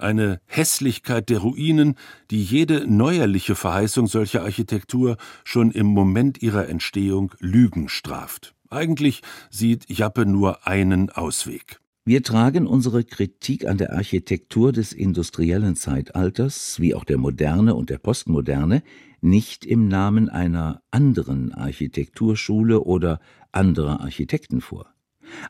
[0.01, 1.97] eine Hässlichkeit der Ruinen,
[2.31, 8.55] die jede neuerliche Verheißung solcher Architektur schon im Moment ihrer Entstehung Lügen straft.
[8.71, 11.81] Eigentlich sieht Jappe nur einen Ausweg.
[12.05, 17.91] Wir tragen unsere Kritik an der Architektur des industriellen Zeitalters, wie auch der Moderne und
[17.91, 18.83] der Postmoderne,
[19.21, 23.21] nicht im Namen einer anderen Architekturschule oder
[23.53, 24.87] anderer Architekten vor.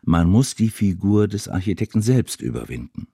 [0.03, 3.07] Man muss die Figur des Architekten selbst überwinden.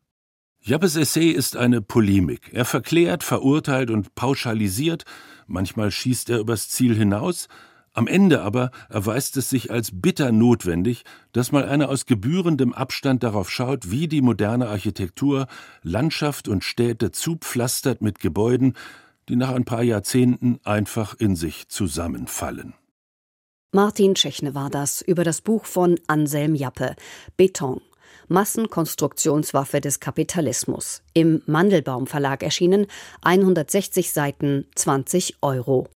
[0.67, 2.49] Jappes Essay ist eine Polemik.
[2.55, 5.05] Er verklärt, verurteilt und pauschalisiert,
[5.47, 7.49] manchmal schießt er übers Ziel hinaus,
[7.93, 13.23] am Ende aber erweist es sich als bitter notwendig, dass mal einer aus gebührendem Abstand
[13.23, 15.49] darauf schaut, wie die moderne Architektur
[15.83, 18.73] Landschaft und Städte zupflastert mit Gebäuden,
[19.29, 22.73] die nach ein paar Jahrzehnten einfach in sich zusammenfallen.
[23.71, 26.97] Martin Tschechne war das über das Buch von Anselm Jappe
[27.37, 27.83] Beton
[28.29, 31.03] Massenkonstruktionswaffe des Kapitalismus.
[31.13, 32.87] Im Mandelbaum Verlag erschienen,
[33.23, 35.89] 160 Seiten, 20 Euro.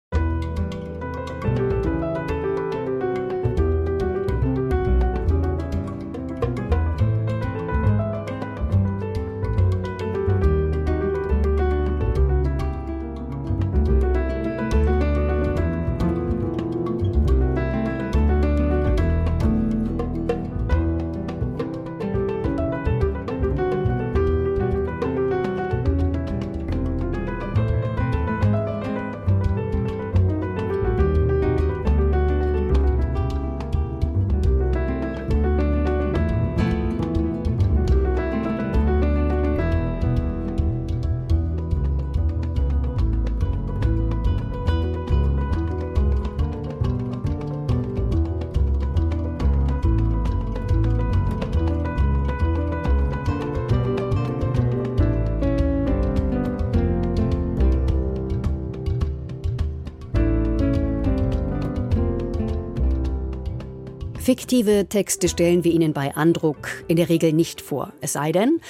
[64.39, 67.93] Fiktive Texte stellen wir Ihnen bei Andruck in der Regel nicht vor.
[68.01, 68.61] Es sei denn,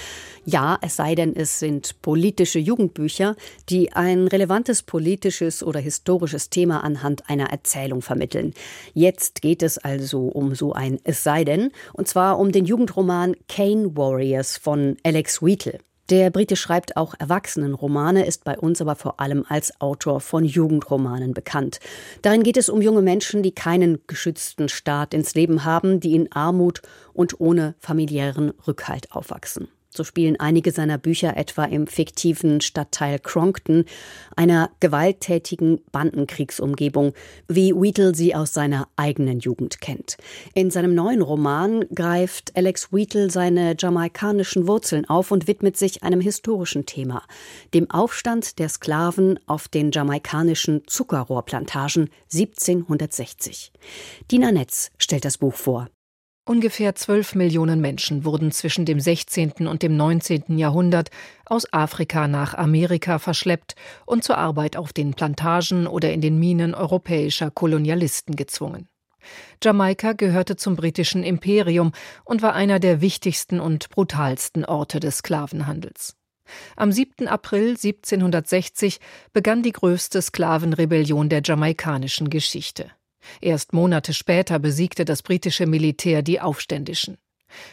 [0.47, 3.37] ja, es sei denn, es sind politische Jugendbücher,
[3.69, 8.55] die ein relevantes politisches oder historisches Thema anhand einer Erzählung vermitteln.
[8.95, 13.37] Jetzt geht es also um so ein Es sei denn, und zwar um den Jugendroman
[13.47, 15.81] Kane Warriors von Alex Wheatle.
[16.11, 21.35] Der Brite schreibt auch Erwachsenenromane, ist bei uns aber vor allem als Autor von Jugendromanen
[21.35, 21.81] bekannt.
[22.23, 26.33] Darin geht es um junge Menschen, die keinen geschützten Staat ins Leben haben, die in
[26.33, 26.81] Armut
[27.13, 29.69] und ohne familiären Rückhalt aufwachsen.
[29.99, 33.85] So spielen einige seiner Bücher etwa im fiktiven Stadtteil Cronkton,
[34.37, 37.15] einer gewalttätigen Bandenkriegsumgebung,
[37.49, 40.17] wie Wheatle sie aus seiner eigenen Jugend kennt.
[40.55, 46.21] In seinem neuen Roman greift Alex Wheatle seine jamaikanischen Wurzeln auf und widmet sich einem
[46.21, 47.25] historischen Thema,
[47.75, 53.73] dem Aufstand der Sklaven auf den jamaikanischen Zuckerrohrplantagen 1760.
[54.31, 55.89] Dina Netz stellt das Buch vor.
[56.49, 59.67] Ungefähr zwölf Millionen Menschen wurden zwischen dem 16.
[59.69, 60.57] und dem 19.
[60.57, 61.11] Jahrhundert
[61.45, 63.75] aus Afrika nach Amerika verschleppt
[64.07, 68.89] und zur Arbeit auf den Plantagen oder in den Minen europäischer Kolonialisten gezwungen.
[69.63, 71.93] Jamaika gehörte zum britischen Imperium
[72.25, 76.17] und war einer der wichtigsten und brutalsten Orte des Sklavenhandels.
[76.77, 77.29] Am 7.
[77.29, 79.01] April 1760
[79.35, 82.91] begann die größte Sklavenrebellion der jamaikanischen Geschichte.
[83.41, 87.19] Erst Monate später besiegte das britische Militär die Aufständischen.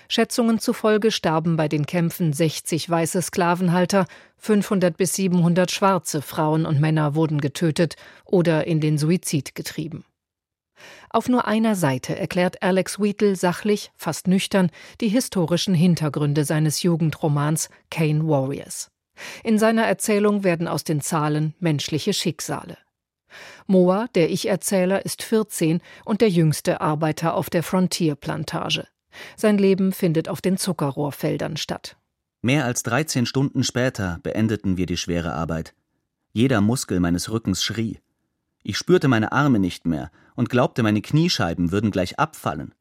[0.08, 6.80] Schätzungen zufolge starben bei den Kämpfen 60 weiße Sklavenhalter, 500 bis 700 schwarze Frauen und
[6.80, 10.06] Männer wurden getötet oder in den Suizid getrieben.
[11.10, 14.70] Auf nur einer Seite erklärt Alex Wheatle sachlich, fast nüchtern,
[15.02, 18.92] die historischen Hintergründe seines Jugendromans Kane Warriors.
[19.44, 22.78] In seiner Erzählung werden aus den Zahlen menschliche Schicksale.
[23.68, 28.88] Moa, der Ich-Erzähler, ist 14 und der jüngste Arbeiter auf der Frontier-Plantage.
[29.36, 31.98] Sein Leben findet auf den Zuckerrohrfeldern statt.
[32.42, 35.74] Mehr als 13 Stunden später beendeten wir die schwere Arbeit.
[36.32, 38.00] Jeder Muskel meines Rückens schrie.
[38.62, 42.74] Ich spürte meine Arme nicht mehr und glaubte, meine Kniescheiben würden gleich abfallen.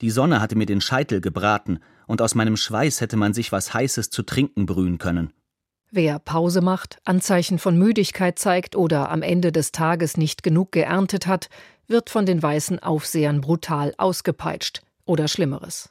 [0.00, 3.74] Die Sonne hatte mir den Scheitel gebraten, und aus meinem Schweiß hätte man sich was
[3.74, 5.32] Heißes zu trinken brühen können.
[5.90, 11.26] Wer Pause macht, Anzeichen von Müdigkeit zeigt oder am Ende des Tages nicht genug geerntet
[11.26, 11.48] hat,
[11.86, 15.90] wird von den weißen Aufsehern brutal ausgepeitscht oder Schlimmeres.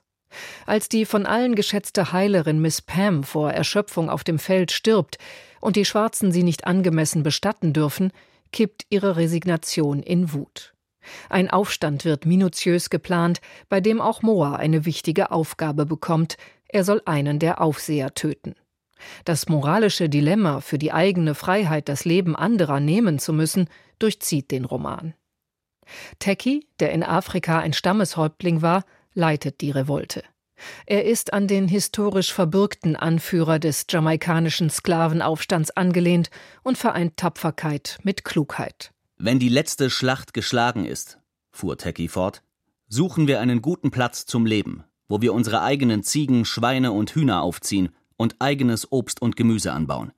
[0.67, 5.17] Als die von allen geschätzte Heilerin Miss Pam vor Erschöpfung auf dem Feld stirbt
[5.61, 8.11] und die Schwarzen sie nicht angemessen bestatten dürfen,
[8.51, 10.73] kippt ihre Resignation in Wut.
[11.29, 16.37] Ein Aufstand wird minutiös geplant, bei dem auch Moa eine wichtige Aufgabe bekommt,
[16.67, 18.53] er soll einen der Aufseher töten.
[19.25, 23.69] Das moralische Dilemma, für die eigene Freiheit das Leben anderer nehmen zu müssen,
[23.99, 25.13] durchzieht den Roman.
[26.19, 28.83] Teki, der in Afrika ein Stammeshäuptling war,
[29.13, 30.23] leitet die Revolte.
[30.85, 36.29] Er ist an den historisch verbürgten Anführer des jamaikanischen Sklavenaufstands angelehnt
[36.63, 38.91] und vereint Tapferkeit mit Klugheit.
[39.17, 41.19] Wenn die letzte Schlacht geschlagen ist,
[41.51, 42.43] fuhr Teki fort,
[42.87, 47.41] suchen wir einen guten Platz zum Leben, wo wir unsere eigenen Ziegen, Schweine und Hühner
[47.41, 50.11] aufziehen und eigenes Obst und Gemüse anbauen.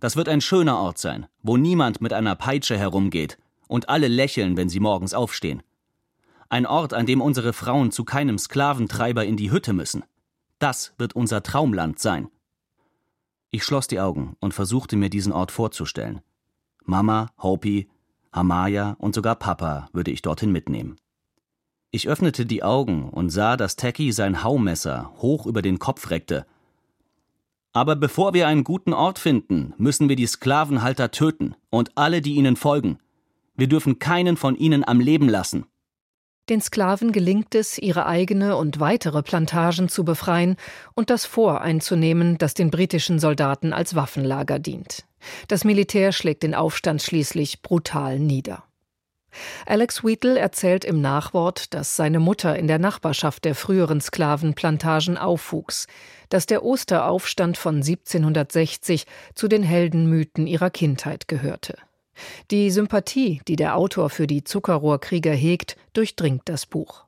[0.00, 3.38] Das wird ein schöner Ort sein, wo niemand mit einer Peitsche herumgeht
[3.68, 5.62] und alle lächeln, wenn sie morgens aufstehen.
[6.50, 10.04] Ein Ort, an dem unsere Frauen zu keinem Sklaventreiber in die Hütte müssen.
[10.58, 12.28] Das wird unser Traumland sein.
[13.50, 16.20] Ich schloss die Augen und versuchte mir diesen Ort vorzustellen.
[16.84, 17.88] Mama, Hopi,
[18.32, 20.96] Hamaya und sogar Papa würde ich dorthin mitnehmen.
[21.90, 26.44] Ich öffnete die Augen und sah, dass Tacky sein Haumesser hoch über den Kopf reckte
[27.74, 32.36] aber bevor wir einen guten Ort finden, müssen wir die Sklavenhalter töten und alle, die
[32.36, 32.98] ihnen folgen.
[33.56, 35.66] Wir dürfen keinen von ihnen am Leben lassen.
[36.48, 40.56] Den Sklaven gelingt es, ihre eigene und weitere Plantagen zu befreien
[40.94, 45.06] und das Fort einzunehmen, das den britischen Soldaten als Waffenlager dient.
[45.48, 48.64] Das Militär schlägt den Aufstand schließlich brutal nieder.
[49.66, 55.86] Alex Wheatle erzählt im Nachwort, dass seine Mutter in der Nachbarschaft der früheren Sklavenplantagen aufwuchs,
[56.28, 61.76] dass der Osteraufstand von 1760 zu den Heldenmythen ihrer Kindheit gehörte.
[62.50, 67.04] Die Sympathie, die der Autor für die Zuckerrohrkrieger hegt, durchdringt das Buch.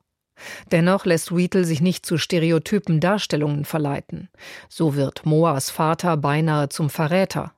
[0.71, 4.29] Dennoch lässt Wheatle sich nicht zu stereotypen Darstellungen verleiten.
[4.69, 7.53] So wird Moas Vater beinahe zum Verräter.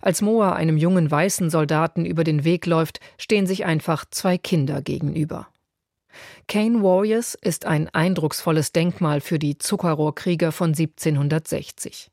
[0.00, 4.82] Als Moa einem jungen weißen Soldaten über den Weg läuft, stehen sich einfach zwei Kinder
[4.82, 5.48] gegenüber.
[6.46, 12.10] Kane Warriors ist ein eindrucksvolles Denkmal für die Zuckerrohrkrieger von 1760.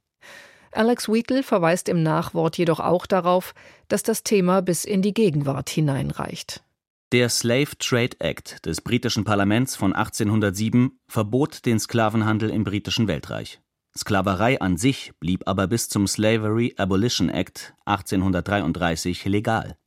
[0.72, 3.54] Alex Wheatle verweist im Nachwort jedoch auch darauf,
[3.90, 6.64] dass das Thema bis in die Gegenwart hineinreicht.
[7.12, 13.60] Der Slave Trade Act des britischen Parlaments von 1807 verbot den Sklavenhandel im britischen Weltreich.
[13.96, 19.78] Sklaverei an sich blieb aber bis zum Slavery Abolition Act 1833 legal.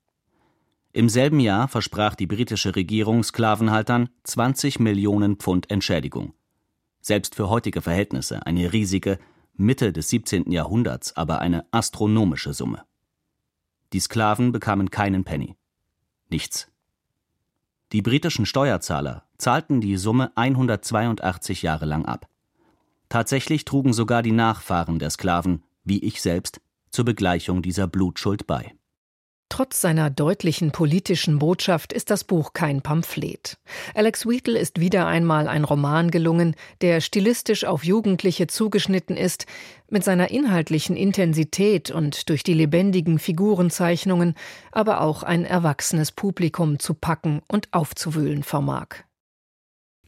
[0.92, 6.34] Im selben Jahr versprach die britische Regierung Sklavenhaltern 20 Millionen Pfund Entschädigung.
[7.00, 9.18] Selbst für heutige Verhältnisse eine riesige,
[9.55, 10.52] Mitte des 17.
[10.52, 12.84] Jahrhunderts aber eine astronomische Summe.
[13.92, 15.57] Die Sklaven bekamen keinen Penny.
[16.28, 16.70] Nichts.
[17.92, 22.28] Die britischen Steuerzahler zahlten die Summe 182 Jahre lang ab.
[23.14, 26.60] Tatsächlich trugen sogar die Nachfahren der Sklaven, wie ich selbst,
[26.90, 28.74] zur Begleichung dieser Blutschuld bei.
[29.48, 33.56] Trotz seiner deutlichen politischen Botschaft ist das Buch kein Pamphlet.
[33.94, 39.46] Alex Wheatle ist wieder einmal ein Roman gelungen, der stilistisch auf Jugendliche zugeschnitten ist,
[39.88, 44.34] mit seiner inhaltlichen Intensität und durch die lebendigen Figurenzeichnungen
[44.72, 49.04] aber auch ein erwachsenes Publikum zu packen und aufzuwühlen vermag.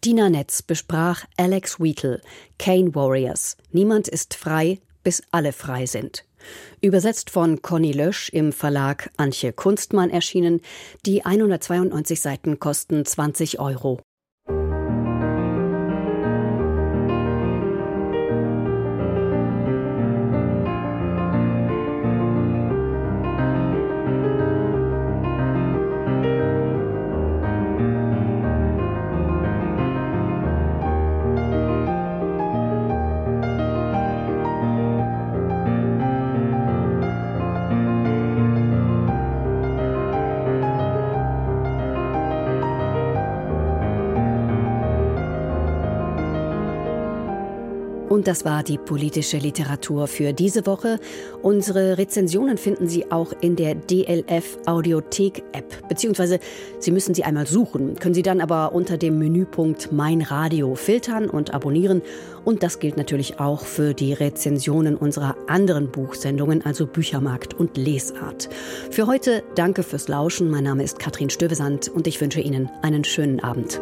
[0.05, 2.21] Dina Netz besprach Alex Wheatle,
[2.59, 3.57] Kane Warriors.
[3.73, 6.25] Niemand ist frei, bis alle frei sind.
[6.81, 10.61] Übersetzt von Conny Lösch im Verlag Antje Kunstmann erschienen.
[11.07, 14.01] Die 192 Seiten kosten 20 Euro.
[48.27, 50.99] Das war die politische Literatur für diese Woche.
[51.43, 56.41] Unsere Rezensionen finden Sie auch in der DLF Audiothek App, beziehungsweise
[56.81, 61.31] Sie müssen sie einmal suchen, können Sie dann aber unter dem Menüpunkt Mein Radio filtern
[61.31, 62.03] und abonnieren.
[62.45, 68.49] Und das gilt natürlich auch für die Rezensionen unserer anderen Buchsendungen, also Büchermarkt und Lesart.
[68.91, 70.51] Für heute danke fürs Lauschen.
[70.51, 73.81] Mein Name ist Katrin Stövesand und ich wünsche Ihnen einen schönen Abend.